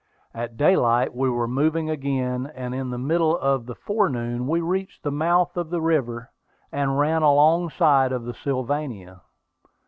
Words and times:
At 0.33 0.57
daylight 0.57 1.15
we 1.15 1.29
were 1.29 1.47
moving 1.47 1.87
again, 1.87 2.51
and 2.55 2.73
in 2.73 2.89
the 2.89 2.97
middle 2.97 3.37
of 3.37 3.67
the 3.67 3.75
forenoon 3.75 4.47
we 4.47 4.59
reached 4.59 5.03
the 5.03 5.11
mouth 5.11 5.55
of 5.55 5.69
the 5.69 5.79
river, 5.79 6.31
and 6.71 6.97
ran 6.97 7.21
alongside 7.21 8.11
of 8.11 8.23
the 8.23 8.33
Sylvania. 8.33 9.21